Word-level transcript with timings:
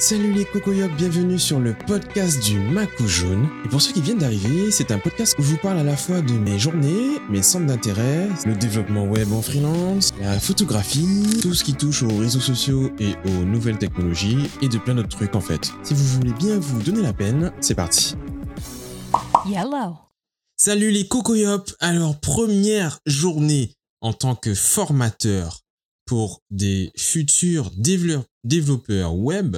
Salut 0.00 0.32
les 0.32 0.46
cocoyocs, 0.46 0.96
bienvenue 0.96 1.38
sur 1.38 1.60
le 1.60 1.74
podcast 1.74 2.42
du 2.42 2.58
Macou 2.58 3.06
Jaune. 3.06 3.46
Et 3.66 3.68
pour 3.68 3.82
ceux 3.82 3.92
qui 3.92 4.00
viennent 4.00 4.18
d'arriver, 4.18 4.70
c'est 4.70 4.90
un 4.92 4.98
podcast 4.98 5.36
où 5.38 5.42
je 5.42 5.48
vous 5.50 5.56
parle 5.58 5.78
à 5.78 5.84
la 5.84 5.96
fois 5.96 6.22
de 6.22 6.32
mes 6.32 6.58
journées, 6.58 7.18
mes 7.28 7.42
centres 7.42 7.66
d'intérêt, 7.66 8.28
le 8.46 8.54
développement 8.54 9.04
web 9.04 9.30
en 9.32 9.42
freelance, 9.42 10.14
la 10.20 10.40
photographie, 10.40 11.40
tout 11.42 11.52
ce 11.52 11.64
qui 11.64 11.74
touche 11.74 12.02
aux 12.02 12.16
réseaux 12.16 12.40
sociaux 12.40 12.90
et 12.98 13.12
aux 13.28 13.44
nouvelles 13.44 13.76
technologies 13.78 14.48
et 14.62 14.68
de 14.68 14.78
plein 14.78 14.94
d'autres 14.94 15.08
trucs 15.16 15.34
en 15.34 15.40
fait. 15.42 15.70
Si 15.82 15.92
vous 15.92 16.04
voulez 16.04 16.32
bien 16.32 16.58
vous 16.58 16.80
donner 16.82 17.02
la 17.02 17.12
peine, 17.12 17.52
c'est 17.60 17.74
parti. 17.74 18.14
Yellow. 19.46 19.96
Salut 20.56 20.90
les 20.92 21.08
cocoyops 21.08 21.74
Alors, 21.78 22.18
première 22.20 23.00
journée 23.04 23.74
en 24.00 24.14
tant 24.14 24.34
que 24.34 24.54
formateur 24.54 25.60
pour 26.06 26.40
des 26.50 26.90
futurs 26.96 27.70
dévelop- 27.76 28.24
développeurs 28.44 29.14
web. 29.14 29.56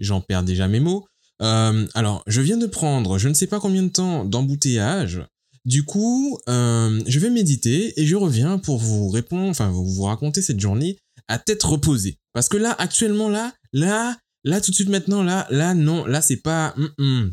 J'en 0.00 0.20
perds 0.20 0.42
déjà 0.42 0.68
mes 0.68 0.80
mots. 0.80 1.06
Euh, 1.42 1.86
alors, 1.94 2.22
je 2.26 2.40
viens 2.40 2.56
de 2.56 2.66
prendre 2.66 3.18
je 3.18 3.28
ne 3.28 3.34
sais 3.34 3.46
pas 3.46 3.60
combien 3.60 3.82
de 3.82 3.88
temps 3.88 4.24
d'embouteillage. 4.24 5.22
Du 5.64 5.84
coup, 5.84 6.38
euh, 6.48 7.00
je 7.06 7.18
vais 7.18 7.30
méditer 7.30 7.98
et 7.98 8.06
je 8.06 8.16
reviens 8.16 8.58
pour 8.58 8.78
vous 8.78 9.08
répondre, 9.08 9.48
enfin, 9.48 9.70
vous 9.70 10.02
raconter 10.02 10.42
cette 10.42 10.60
journée 10.60 10.98
à 11.26 11.38
tête 11.38 11.62
reposée. 11.62 12.18
Parce 12.34 12.48
que 12.48 12.58
là, 12.58 12.74
actuellement, 12.78 13.30
là, 13.30 13.52
là, 13.72 14.16
là, 14.44 14.60
tout 14.60 14.70
de 14.70 14.76
suite 14.76 14.90
maintenant, 14.90 15.22
là, 15.22 15.46
là, 15.50 15.72
non, 15.72 16.04
là, 16.04 16.20
c'est 16.20 16.36
pas, 16.36 16.74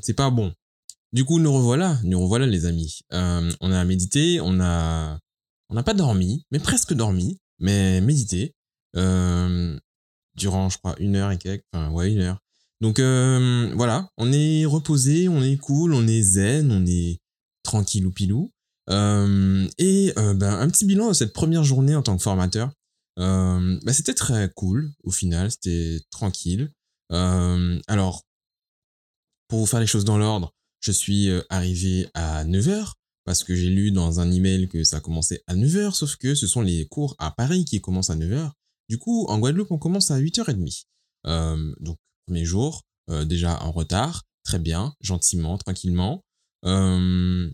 c'est 0.02 0.14
pas 0.14 0.30
bon. 0.30 0.54
Du 1.12 1.26
coup, 1.26 1.40
nous 1.40 1.52
revoilà, 1.52 2.00
nous 2.04 2.22
revoilà 2.22 2.46
les 2.46 2.66
amis. 2.66 3.02
Euh, 3.12 3.52
on 3.60 3.70
a 3.70 3.84
médité, 3.84 4.40
on 4.40 4.62
a, 4.62 5.20
on 5.70 5.76
n'a 5.76 5.84
pas 5.84 5.94
dormi, 5.94 6.46
mais 6.52 6.60
presque 6.60 6.94
dormi, 6.94 7.38
mais 7.60 8.00
médité 8.00 8.56
durant, 10.36 10.70
je 10.70 10.78
crois, 10.78 10.96
une 11.00 11.18
heure 11.18 11.32
et 11.32 11.38
quelques, 11.38 11.66
enfin 11.74 11.92
ouais, 11.92 12.12
une 12.12 12.22
heure. 12.22 12.40
Donc 12.82 13.00
euh, 13.00 13.72
voilà, 13.76 14.10
on 14.18 14.32
est 14.34 14.66
reposé, 14.66 15.30
on 15.30 15.42
est 15.42 15.58
cool, 15.58 15.94
on 15.94 16.08
est 16.08 16.22
zen, 16.22 16.72
on 16.72 16.86
est 16.86 17.20
tranquille 17.64 18.06
ou 18.06 18.12
pilou. 18.12 18.52
Euh, 18.90 19.68
et 19.78 20.12
euh, 20.18 20.34
ben, 20.34 20.60
un 20.60 20.68
petit 20.68 20.86
bilan 20.86 21.10
de 21.10 21.14
cette 21.14 21.34
première 21.34 21.64
journée 21.64 21.96
en 21.96 22.02
tant 22.02 22.18
que 22.18 22.24
formateur. 22.24 22.72
Ben, 23.18 23.80
c'était 23.94 24.16
très 24.16 24.50
cool 24.56 24.92
au 25.04 25.12
final, 25.12 25.52
c'était 25.52 26.00
tranquille. 26.10 26.72
Alors, 27.12 28.24
pour 29.48 29.60
vous 29.60 29.66
faire 29.68 29.80
les 29.80 29.86
choses 29.86 30.06
dans 30.06 30.18
l'ordre, 30.18 30.54
je 30.80 30.92
suis 30.92 31.30
arrivé 31.50 32.08
à 32.16 32.44
9h 32.46 32.94
parce 33.26 33.44
que 33.44 33.56
j'ai 33.56 33.70
lu 33.70 33.92
dans 33.92 34.20
un 34.20 34.32
email 34.32 34.68
que 34.68 34.84
ça 34.84 35.00
commençait 35.00 35.44
à 35.46 35.56
9h, 35.56 35.94
sauf 35.94 36.16
que 36.16 36.34
ce 36.34 36.48
sont 36.48 36.62
les 36.62 36.88
cours 36.88 37.16
à 37.20 37.32
Paris 37.32 37.66
qui 37.66 37.80
commencent 37.80 38.10
à 38.10 38.16
9h. 38.16 38.52
Du 38.90 38.98
coup, 38.98 39.26
en 39.28 39.40
Guadeloupe, 39.40 39.72
on 39.72 39.78
commence 39.78 40.12
à 40.12 40.20
8h30. 40.20 40.86
Euh, 41.28 41.74
donc, 41.80 41.98
premier 42.32 42.46
jour, 42.46 42.86
euh, 43.10 43.26
déjà 43.26 43.62
en 43.62 43.74
retard, 43.74 44.24
très 44.46 44.58
bien, 44.58 44.96
gentiment, 45.02 45.58
tranquillement. 45.58 46.24
Euh, 46.64 47.50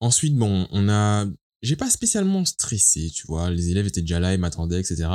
ensuite, 0.00 0.36
bon, 0.36 0.68
on 0.70 0.88
a... 0.90 1.24
J'ai 1.62 1.76
pas 1.76 1.88
spécialement 1.88 2.44
stressé, 2.44 3.10
tu 3.10 3.26
vois, 3.26 3.50
les 3.50 3.70
élèves 3.70 3.86
étaient 3.86 4.02
déjà 4.02 4.20
là, 4.20 4.34
ils 4.34 4.40
m'attendaient, 4.40 4.80
etc. 4.80 5.08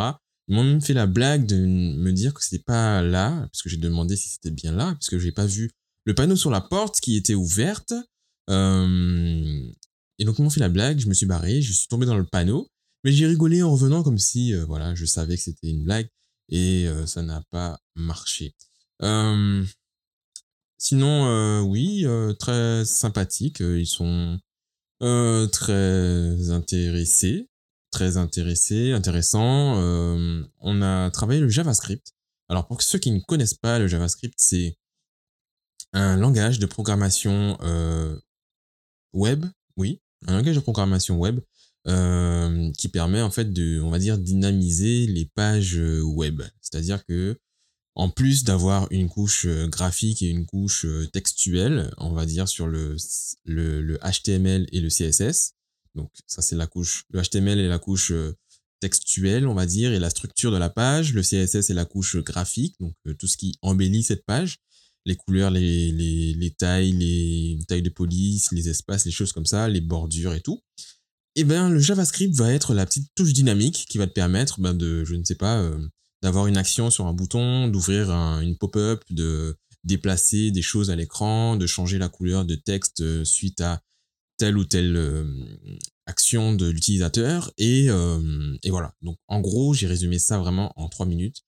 Ils 0.48 0.56
m'ont 0.56 0.64
même 0.64 0.82
fait 0.82 0.96
la 0.96 1.06
blague 1.06 1.46
de 1.46 1.58
me 1.58 2.12
dire 2.12 2.34
que 2.34 2.44
c'était 2.44 2.64
pas 2.64 3.04
là, 3.04 3.42
parce 3.52 3.62
que 3.62 3.70
j'ai 3.70 3.78
demandé 3.78 4.16
si 4.16 4.30
c'était 4.30 4.50
bien 4.50 4.72
là, 4.72 4.94
parce 4.94 5.10
que 5.10 5.20
j'ai 5.20 5.32
pas 5.32 5.46
vu 5.46 5.70
le 6.06 6.16
panneau 6.16 6.36
sur 6.36 6.50
la 6.50 6.62
porte 6.62 7.00
qui 7.00 7.16
était 7.16 7.36
ouverte. 7.36 7.94
Euh, 8.50 9.62
et 10.18 10.26
donc 10.26 10.40
ils 10.40 10.42
m'ont 10.42 10.50
fait 10.50 10.62
la 10.62 10.70
blague, 10.70 10.98
je 11.00 11.08
me 11.08 11.14
suis 11.14 11.28
barré, 11.28 11.62
je 11.62 11.72
suis 11.72 11.88
tombé 11.88 12.08
dans 12.08 12.18
le 12.18 12.26
panneau, 12.26 12.68
mais 13.04 13.12
j'ai 13.12 13.28
rigolé 13.28 13.62
en 13.62 13.72
revenant 13.74 14.02
comme 14.02 14.18
si, 14.18 14.56
voilà, 14.56 14.96
je 14.96 15.06
savais 15.06 15.36
que 15.36 15.44
c'était 15.44 15.68
une 15.70 15.84
blague 15.84 16.08
et 16.50 16.88
ça 17.06 17.22
n'a 17.22 17.44
pas 17.52 17.78
marché. 17.96 18.56
Sinon, 20.80 21.62
oui, 21.62 22.06
très 22.40 22.86
sympathique, 22.86 23.62
euh, 23.62 23.80
ils 23.80 23.88
sont 23.88 24.40
très 25.00 26.50
intéressés, 26.52 27.50
très 27.92 28.18
intéressés, 28.18 28.94
intéressants. 28.94 29.76
On 30.60 30.82
a 30.82 31.10
travaillé 31.12 31.40
le 31.40 31.50
JavaScript. 31.50 32.14
Alors 32.50 32.68
pour 32.68 32.82
ceux 32.82 33.00
qui 33.00 33.12
ne 33.12 33.20
connaissent 33.20 33.54
pas 33.54 33.80
le 33.80 33.88
JavaScript, 33.88 34.36
c'est 34.38 34.78
un 35.94 36.18
langage 36.18 36.60
de 36.60 36.66
programmation 36.66 37.58
euh, 37.62 38.18
web, 39.14 39.46
oui, 39.76 40.02
un 40.28 40.38
langage 40.38 40.56
de 40.56 40.62
programmation 40.62 41.18
web 41.18 41.40
euh, 41.88 42.72
qui 42.78 42.90
permet 42.90 43.22
en 43.22 43.32
fait 43.32 43.52
de, 43.52 43.82
on 43.82 43.90
va 43.90 44.00
dire, 44.00 44.18
dynamiser 44.18 45.08
les 45.08 45.26
pages 45.26 45.80
web. 46.04 46.42
C'est-à-dire 46.62 47.06
que 47.06 47.38
en 47.98 48.10
plus 48.10 48.44
d'avoir 48.44 48.88
une 48.92 49.10
couche 49.10 49.46
euh, 49.48 49.68
graphique 49.68 50.22
et 50.22 50.28
une 50.28 50.46
couche 50.46 50.86
euh, 50.86 51.08
textuelle, 51.08 51.92
on 51.98 52.14
va 52.14 52.28
dire 52.28 52.48
sur 52.48 52.68
le, 52.68 52.96
HTML 53.48 54.68
et 54.72 54.80
le 54.82 54.90
CSS. 54.90 55.56
Donc 55.96 56.12
ça 56.28 56.44
c'est 56.44 56.56
la 56.56 56.68
couche, 56.68 57.06
le 57.10 57.24
HTML 57.24 57.60
est 57.60 57.68
la 57.68 57.80
couche 57.80 58.12
euh, 58.12 58.38
textuelle, 58.80 59.48
on 59.48 59.56
va 59.56 59.66
dire, 59.66 59.92
et 59.94 60.00
la 60.00 60.12
structure 60.12 60.52
de 60.52 60.58
la 60.58 60.70
page. 60.70 61.12
Le 61.12 61.24
CSS 61.24 61.72
est 61.72 61.74
la 61.74 61.86
couche 61.86 62.18
graphique, 62.18 62.76
donc 62.80 62.94
tout 63.18 63.26
ce 63.26 63.36
qui 63.36 63.58
embellit 63.64 64.04
cette 64.04 64.26
page 64.26 64.60
les 65.06 65.16
couleurs, 65.16 65.52
les, 65.52 65.90
les, 65.94 66.34
les 66.34 66.52
tailles, 66.52 66.92
les 66.92 67.58
tailles 67.70 67.82
de 67.82 67.90
police, 67.90 68.52
les 68.52 68.68
espaces, 68.68 69.06
les 69.06 69.12
choses 69.12 69.32
comme 69.32 69.46
ça, 69.46 69.70
les 69.70 69.80
bordures 69.80 70.34
et 70.34 70.42
tout. 70.42 70.62
Et 71.36 71.46
ben 71.46 71.70
le 71.70 71.80
JavaScript 71.80 72.36
va 72.36 72.52
être 72.52 72.74
la 72.74 72.86
petite 72.86 73.10
touche 73.16 73.32
dynamique 73.32 73.86
qui 73.90 73.98
va 73.98 74.06
te 74.06 74.12
permettre 74.12 74.60
ben, 74.60 74.74
de, 74.74 75.06
je 75.06 75.16
ne 75.16 75.24
sais 75.24 75.36
pas, 75.36 75.72
d'avoir 76.22 76.48
une 76.48 76.58
action 76.58 76.90
sur 76.90 77.06
un 77.08 77.14
bouton, 77.14 77.68
d'ouvrir 77.68 78.10
un- 78.12 78.42
une 78.42 78.58
pop-up, 78.58 79.04
de 79.10 79.58
déplacer 79.84 80.52
des 80.52 80.62
choses 80.62 80.90
à 80.90 80.96
l'écran, 80.96 81.56
de 81.56 81.66
changer 81.68 81.98
la 81.98 82.10
couleur 82.10 82.46
de 82.46 82.56
texte 82.56 83.02
euh, 83.02 83.24
suite 83.24 83.62
à 83.62 83.82
telle 84.38 84.58
ou 84.58 84.66
telle 84.66 84.96
euh, 84.98 85.26
action 86.06 86.54
de 86.54 86.68
l'utilisateur. 86.70 87.52
Et, 87.58 87.88
euh, 87.90 88.58
et 88.64 88.70
voilà. 88.70 88.94
Donc 89.02 89.18
en 89.28 89.40
gros, 89.42 89.74
j'ai 89.74 89.88
résumé 89.88 90.20
ça 90.20 90.40
vraiment 90.40 90.74
en 90.76 90.90
trois 90.90 91.06
minutes. 91.06 91.44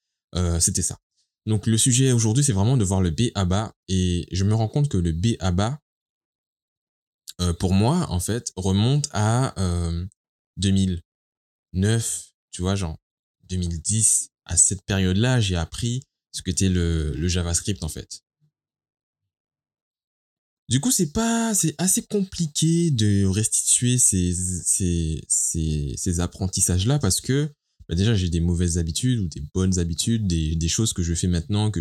C'était 0.59 0.83
ça. 0.83 0.99
Donc 1.47 1.65
le 1.65 1.77
sujet 1.77 2.11
aujourd'hui, 2.11 2.43
c'est 2.43 2.53
vraiment 2.53 2.77
de 2.77 2.83
voir 2.83 3.01
le 3.01 3.09
B 3.09 3.31
à 3.35 3.45
bas. 3.45 3.73
Et 3.87 4.27
je 4.31 4.43
me 4.43 4.53
rends 4.53 4.67
compte 4.67 4.89
que 4.89 4.97
le 4.97 5.11
B 5.11 5.35
à 5.39 5.51
bas, 5.51 5.79
pour 7.57 7.73
moi, 7.73 8.05
en 8.09 8.19
fait, 8.19 8.51
remonte 8.55 9.07
à 9.11 9.59
euh, 9.59 10.05
2009, 10.57 11.01
tu 12.51 12.61
vois, 12.61 12.75
genre 12.75 12.97
2010. 13.49 14.29
À 14.49 14.57
cette 14.57 14.81
période-là, 14.81 15.39
j'ai 15.39 15.55
appris 15.55 16.01
ce 16.31 16.41
qu'était 16.41 16.69
le, 16.69 17.13
le 17.15 17.27
JavaScript, 17.27 17.83
en 17.83 17.89
fait. 17.89 18.23
Du 20.69 20.79
coup, 20.79 20.91
c'est 20.91 21.11
pas, 21.11 21.53
c'est 21.55 21.73
assez 21.79 22.03
compliqué 22.03 22.91
de 22.91 23.25
restituer 23.25 23.97
ces, 23.97 24.35
apprentissages-là 26.19 26.99
parce 26.99 27.21
que 27.21 27.49
bah 27.87 27.95
déjà 27.95 28.13
j'ai 28.13 28.29
des 28.29 28.39
mauvaises 28.39 28.77
habitudes 28.77 29.19
ou 29.19 29.27
des 29.27 29.41
bonnes 29.55 29.79
habitudes, 29.79 30.27
des, 30.27 30.67
choses 30.67 30.93
que 30.93 31.01
je 31.01 31.15
fais 31.15 31.25
maintenant 31.25 31.71
que 31.71 31.79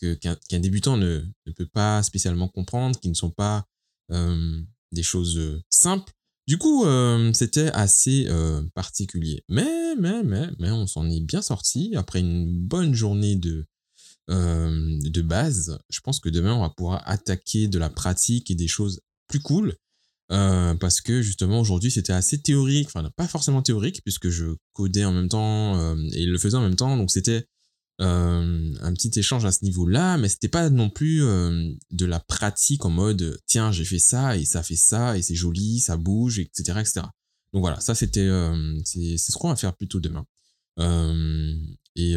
que 0.00 0.14
qu'un 0.14 0.58
débutant 0.58 0.96
ne, 0.96 1.24
ne 1.46 1.52
peut 1.52 1.68
pas 1.68 2.02
spécialement 2.02 2.48
comprendre, 2.48 2.98
qui 2.98 3.08
ne 3.08 3.14
sont 3.14 3.30
pas 3.30 3.64
euh, 4.10 4.60
des 4.90 5.04
choses 5.04 5.38
euh, 5.38 5.62
simples. 5.70 6.12
Du 6.50 6.58
coup, 6.58 6.84
euh, 6.84 7.32
c'était 7.32 7.70
assez 7.74 8.26
euh, 8.28 8.60
particulier. 8.74 9.44
Mais, 9.48 9.94
mais, 10.00 10.24
mais, 10.24 10.48
mais 10.58 10.72
on 10.72 10.88
s'en 10.88 11.08
est 11.08 11.20
bien 11.20 11.42
sorti 11.42 11.92
après 11.94 12.18
une 12.18 12.52
bonne 12.66 12.92
journée 12.92 13.36
de, 13.36 13.66
euh, 14.30 14.98
de 15.00 15.22
base. 15.22 15.78
Je 15.90 16.00
pense 16.00 16.18
que 16.18 16.28
demain, 16.28 16.52
on 16.56 16.62
va 16.62 16.70
pouvoir 16.70 17.08
attaquer 17.08 17.68
de 17.68 17.78
la 17.78 17.88
pratique 17.88 18.50
et 18.50 18.56
des 18.56 18.66
choses 18.66 19.00
plus 19.28 19.38
cool. 19.38 19.76
Parce 20.28 21.00
que 21.00 21.22
justement 21.22 21.60
aujourd'hui 21.60 21.90
c'était 21.90 22.12
assez 22.12 22.40
théorique, 22.40 22.86
enfin 22.86 23.08
pas 23.16 23.26
forcément 23.26 23.62
théorique 23.62 24.00
puisque 24.04 24.28
je 24.28 24.54
codais 24.72 25.04
en 25.04 25.12
même 25.12 25.28
temps 25.28 25.96
et 26.12 26.24
le 26.24 26.38
faisais 26.38 26.56
en 26.56 26.62
même 26.62 26.76
temps, 26.76 26.96
donc 26.96 27.10
c'était 27.10 27.46
un 28.00 28.94
petit 28.94 29.18
échange 29.18 29.44
à 29.44 29.52
ce 29.52 29.64
niveau-là, 29.64 30.16
mais 30.16 30.28
c'était 30.28 30.48
pas 30.48 30.70
non 30.70 30.88
plus 30.88 31.22
euh, 31.22 31.70
de 31.90 32.06
la 32.06 32.18
pratique 32.18 32.84
en 32.84 32.90
mode 32.90 33.38
tiens 33.46 33.72
j'ai 33.72 33.84
fait 33.84 33.98
ça 33.98 34.36
et 34.36 34.44
ça 34.44 34.62
fait 34.62 34.76
ça 34.76 35.18
et 35.18 35.22
c'est 35.22 35.34
joli, 35.34 35.80
ça 35.80 35.96
bouge, 35.96 36.38
etc. 36.38 36.78
etc. 36.80 37.06
Donc 37.52 37.62
voilà, 37.62 37.80
ça 37.80 37.94
c'était 37.94 38.20
euh, 38.20 38.78
c'est 38.84 39.18
ce 39.18 39.36
qu'on 39.36 39.48
va 39.48 39.56
faire 39.56 39.76
plutôt 39.76 40.00
demain. 40.00 40.24
Euh, 40.78 41.54
et 41.96 42.16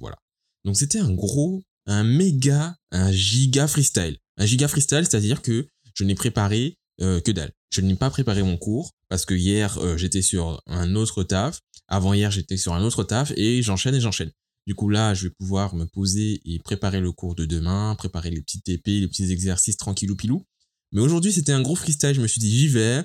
voilà. 0.00 0.16
Donc 0.64 0.76
c'était 0.76 0.98
un 0.98 1.12
gros, 1.14 1.62
un 1.86 2.04
méga, 2.04 2.76
un 2.90 3.10
giga 3.10 3.66
freestyle. 3.66 4.18
Un 4.36 4.46
giga 4.46 4.68
freestyle, 4.68 5.06
c'est-à-dire 5.06 5.40
que 5.40 5.68
je 5.94 6.04
n'ai 6.04 6.14
préparé 6.14 6.76
que 6.98 7.30
dalle. 7.30 7.52
Je 7.70 7.80
n'ai 7.80 7.94
pas 7.94 8.10
préparé 8.10 8.42
mon 8.42 8.56
cours 8.56 8.92
parce 9.08 9.24
que 9.24 9.34
hier 9.34 9.78
j'étais 9.96 10.22
sur 10.22 10.62
un 10.66 10.96
autre 10.96 11.22
taf, 11.22 11.60
avant 11.86 12.12
hier 12.12 12.30
j'étais 12.30 12.58
sur 12.58 12.74
un 12.74 12.82
autre 12.82 13.04
taf 13.04 13.32
et 13.36 13.62
j'enchaîne 13.62 13.94
et 13.94 14.00
j'enchaîne. 14.00 14.32
Du 14.68 14.74
coup 14.74 14.90
là, 14.90 15.14
je 15.14 15.28
vais 15.28 15.30
pouvoir 15.30 15.74
me 15.74 15.86
poser 15.86 16.42
et 16.44 16.58
préparer 16.58 17.00
le 17.00 17.10
cours 17.10 17.34
de 17.34 17.46
demain, 17.46 17.94
préparer 17.96 18.28
les 18.28 18.42
petits 18.42 18.60
TP, 18.60 19.00
les 19.00 19.08
petits 19.08 19.32
exercices 19.32 19.78
tranquillou 19.78 20.14
pilou. 20.14 20.44
Mais 20.92 21.00
aujourd'hui, 21.00 21.32
c'était 21.32 21.52
un 21.52 21.62
gros 21.62 21.74
freestyle, 21.74 22.12
je 22.12 22.20
me 22.20 22.26
suis 22.26 22.38
dit 22.38 22.54
j'y 22.54 22.68
vais. 22.68 23.02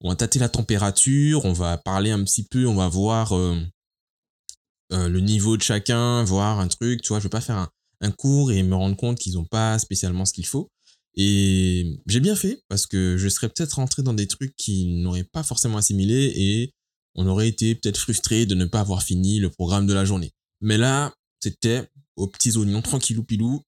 On 0.00 0.08
va 0.08 0.16
tâter 0.16 0.38
la 0.38 0.48
température, 0.48 1.44
on 1.44 1.52
va 1.52 1.76
parler 1.76 2.12
un 2.12 2.24
petit 2.24 2.44
peu, 2.44 2.66
on 2.66 2.74
va 2.74 2.88
voir 2.88 3.36
euh, 3.36 3.60
euh, 4.92 5.10
le 5.10 5.20
niveau 5.20 5.58
de 5.58 5.62
chacun, 5.62 6.24
voir 6.24 6.58
un 6.60 6.68
truc, 6.68 7.02
tu 7.02 7.08
vois, 7.08 7.18
je 7.18 7.24
veux 7.24 7.28
pas 7.28 7.42
faire 7.42 7.58
un, 7.58 7.68
un 8.00 8.10
cours 8.10 8.50
et 8.50 8.62
me 8.62 8.74
rendre 8.74 8.96
compte 8.96 9.18
qu'ils 9.18 9.34
n'ont 9.34 9.44
pas 9.44 9.78
spécialement 9.78 10.24
ce 10.24 10.32
qu'il 10.32 10.46
faut. 10.46 10.70
Et 11.14 12.00
j'ai 12.06 12.20
bien 12.20 12.36
fait 12.36 12.62
parce 12.68 12.86
que 12.86 13.18
je 13.18 13.28
serais 13.28 13.50
peut-être 13.50 13.74
rentré 13.74 14.02
dans 14.02 14.14
des 14.14 14.28
trucs 14.28 14.56
qu'ils 14.56 15.02
n'auraient 15.02 15.24
pas 15.24 15.42
forcément 15.42 15.76
assimilés 15.76 16.32
et 16.34 16.72
on 17.16 17.26
aurait 17.26 17.48
été 17.48 17.74
peut-être 17.74 17.98
frustré 17.98 18.46
de 18.46 18.54
ne 18.54 18.64
pas 18.64 18.80
avoir 18.80 19.02
fini 19.02 19.40
le 19.40 19.50
programme 19.50 19.86
de 19.86 19.92
la 19.92 20.06
journée. 20.06 20.32
Mais 20.60 20.78
là, 20.78 21.14
c'était 21.40 21.88
aux 22.16 22.26
petits 22.26 22.56
oignons, 22.56 22.82
tranquillou 22.82 23.22
pilou. 23.22 23.62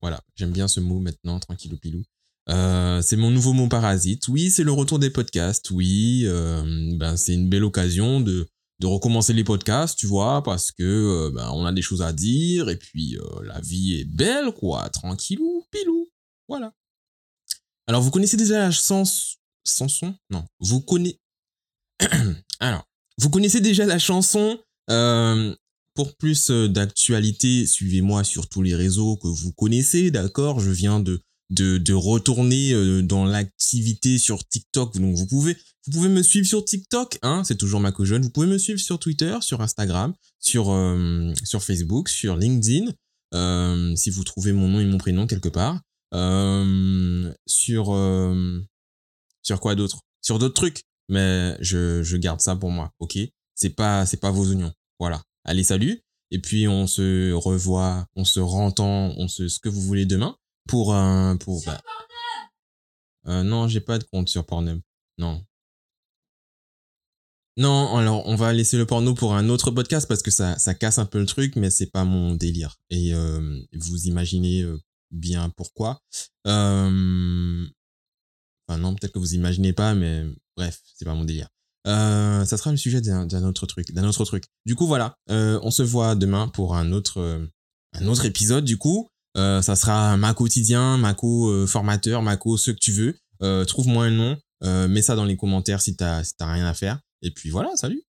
Voilà, 0.00 0.20
j'aime 0.36 0.52
bien 0.52 0.68
ce 0.68 0.80
mot 0.80 1.00
maintenant, 1.00 1.38
tranquillou 1.40 1.76
pilou. 1.76 2.02
Euh, 2.50 3.02
c'est 3.02 3.16
mon 3.16 3.30
nouveau 3.30 3.52
mot 3.52 3.68
parasite. 3.68 4.28
Oui, 4.28 4.50
c'est 4.50 4.64
le 4.64 4.72
retour 4.72 4.98
des 4.98 5.10
podcasts. 5.10 5.70
Oui, 5.70 6.22
euh, 6.24 6.96
ben 6.96 7.16
c'est 7.16 7.34
une 7.34 7.48
belle 7.48 7.64
occasion 7.64 8.20
de 8.20 8.48
de 8.80 8.86
recommencer 8.86 9.32
les 9.32 9.42
podcasts, 9.42 9.98
tu 9.98 10.06
vois, 10.06 10.40
parce 10.44 10.70
que 10.70 10.84
euh, 10.84 11.30
ben, 11.34 11.50
on 11.52 11.66
a 11.66 11.72
des 11.72 11.82
choses 11.82 12.00
à 12.00 12.12
dire 12.12 12.68
et 12.68 12.76
puis 12.76 13.18
la 13.42 13.60
vie 13.60 14.00
est 14.00 14.04
belle, 14.04 14.52
quoi, 14.52 14.88
tranquillou, 14.88 15.64
pilou, 15.72 16.08
voilà. 16.48 16.72
Alors, 17.88 18.02
vous 18.02 18.10
connaissez 18.10 18.36
déjà 18.36 18.58
la 18.58 18.70
chanson? 18.70 19.04
Non, 20.30 20.44
vous 20.60 20.80
connaissez. 20.80 21.20
Alors, 22.60 22.84
vous 23.18 23.30
connaissez 23.30 23.60
déjà 23.60 23.84
la 23.86 23.98
chanson. 23.98 24.58
Pour 25.98 26.16
plus 26.16 26.52
d'actualité, 26.52 27.66
suivez-moi 27.66 28.22
sur 28.22 28.48
tous 28.48 28.62
les 28.62 28.76
réseaux 28.76 29.16
que 29.16 29.26
vous 29.26 29.52
connaissez, 29.52 30.12
d'accord? 30.12 30.60
Je 30.60 30.70
viens 30.70 31.00
de 31.00 31.20
de, 31.50 31.92
retourner 31.92 32.72
euh, 32.72 33.02
dans 33.02 33.24
l'activité 33.24 34.18
sur 34.18 34.46
TikTok. 34.46 34.96
Donc 34.96 35.16
vous 35.16 35.26
pouvez 35.26 35.56
vous 35.86 35.92
pouvez 35.92 36.08
me 36.08 36.22
suivre 36.22 36.46
sur 36.46 36.64
TikTok, 36.64 37.18
hein, 37.22 37.42
c'est 37.42 37.56
toujours 37.56 37.80
Mako 37.80 38.04
Jeune. 38.04 38.22
Vous 38.22 38.30
pouvez 38.30 38.46
me 38.46 38.58
suivre 38.58 38.78
sur 38.78 39.00
Twitter, 39.00 39.38
sur 39.40 39.60
Instagram, 39.60 40.14
sur 40.38 40.70
euh, 40.70 41.32
sur 41.42 41.64
Facebook, 41.64 42.08
sur 42.08 42.36
LinkedIn. 42.36 42.92
Euh, 43.34 43.96
si 43.96 44.10
vous 44.10 44.22
trouvez 44.22 44.52
mon 44.52 44.68
nom 44.68 44.78
et 44.78 44.84
mon 44.84 44.98
prénom 44.98 45.26
quelque 45.26 45.48
part. 45.48 45.80
Euh, 46.14 47.34
sur 47.44 47.92
euh, 47.92 48.60
sur 49.42 49.58
quoi 49.58 49.74
d'autre? 49.74 50.02
Sur 50.22 50.38
d'autres 50.38 50.54
trucs. 50.54 50.82
Mais 51.08 51.56
je, 51.60 52.04
je 52.04 52.16
garde 52.16 52.40
ça 52.40 52.54
pour 52.54 52.70
moi, 52.70 52.92
ok? 53.00 53.18
C'est 53.56 53.70
pas 53.70 54.06
c'est 54.06 54.20
pas 54.20 54.30
vos 54.30 54.48
oignons. 54.48 54.72
Voilà. 55.00 55.24
Allez, 55.48 55.64
salut. 55.64 56.02
Et 56.30 56.40
puis 56.40 56.68
on 56.68 56.86
se 56.86 57.32
revoit, 57.32 58.06
on 58.16 58.26
se 58.26 58.38
rentend, 58.38 59.14
on 59.16 59.28
se 59.28 59.48
ce 59.48 59.58
que 59.58 59.70
vous 59.70 59.80
voulez 59.80 60.04
demain 60.04 60.36
pour 60.68 60.94
un 60.94 61.38
pour 61.38 61.64
bah, 61.64 61.80
euh, 63.28 63.42
non 63.42 63.66
j'ai 63.66 63.80
pas 63.80 63.98
de 63.98 64.04
compte 64.04 64.28
sur 64.28 64.44
Pornhub. 64.44 64.82
Non. 65.16 65.42
Non 67.56 67.96
alors 67.96 68.26
on 68.26 68.36
va 68.36 68.52
laisser 68.52 68.76
le 68.76 68.84
porno 68.84 69.14
pour 69.14 69.34
un 69.34 69.48
autre 69.48 69.70
podcast 69.70 70.06
parce 70.06 70.22
que 70.22 70.30
ça 70.30 70.58
ça 70.58 70.74
casse 70.74 70.98
un 70.98 71.06
peu 71.06 71.18
le 71.18 71.24
truc 71.24 71.56
mais 71.56 71.70
c'est 71.70 71.90
pas 71.90 72.04
mon 72.04 72.34
délire. 72.34 72.76
Et 72.90 73.14
euh, 73.14 73.58
vous 73.72 74.06
imaginez 74.06 74.60
euh, 74.60 74.78
bien 75.10 75.48
pourquoi. 75.48 76.02
Euh, 76.46 77.66
enfin 78.68 78.78
non 78.78 78.94
peut-être 78.94 79.12
que 79.12 79.18
vous 79.18 79.32
imaginez 79.32 79.72
pas 79.72 79.94
mais 79.94 80.26
bref 80.58 80.78
c'est 80.94 81.06
pas 81.06 81.14
mon 81.14 81.24
délire 81.24 81.48
euh, 81.86 82.44
ça 82.44 82.56
sera 82.56 82.70
le 82.70 82.76
sujet 82.76 83.00
d'un 83.00 83.44
autre 83.44 83.66
truc 83.66 83.92
d'un 83.92 84.04
autre 84.04 84.24
truc 84.24 84.44
du 84.66 84.74
coup 84.74 84.86
voilà 84.86 85.14
euh, 85.30 85.60
on 85.62 85.70
se 85.70 85.82
voit 85.82 86.14
demain 86.14 86.48
pour 86.48 86.76
un 86.76 86.92
autre 86.92 87.20
euh, 87.20 87.46
un 87.94 88.06
autre 88.06 88.24
épisode 88.24 88.64
du 88.64 88.76
coup 88.76 89.08
euh, 89.38 89.62
ça 89.62 89.76
sera 89.76 90.16
ma 90.16 90.34
quotidien, 90.34 90.96
Mako 90.96 91.50
euh, 91.50 91.66
formateur, 91.66 92.22
Mako 92.22 92.56
ce 92.56 92.70
que 92.72 92.78
tu 92.78 92.92
veux. 92.92 93.16
Trouve-moi 93.66 94.06
un 94.06 94.10
nom, 94.10 94.36
mets 94.88 95.02
ça 95.02 95.14
dans 95.14 95.24
les 95.24 95.36
commentaires 95.36 95.80
si 95.80 95.94
t'as 95.96 96.24
si 96.24 96.34
rien 96.40 96.66
à 96.66 96.74
faire. 96.74 96.98
Et 97.22 97.30
puis 97.30 97.50
voilà, 97.50 97.70
salut 97.76 98.02